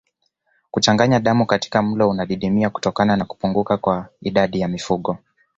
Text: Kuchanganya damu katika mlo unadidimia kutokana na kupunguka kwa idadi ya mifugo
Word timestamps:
Kuchanganya 0.71 1.19
damu 1.19 1.45
katika 1.45 1.81
mlo 1.81 2.09
unadidimia 2.09 2.69
kutokana 2.69 3.15
na 3.17 3.25
kupunguka 3.25 3.77
kwa 3.77 4.07
idadi 4.21 4.59
ya 4.59 4.67
mifugo 4.67 5.17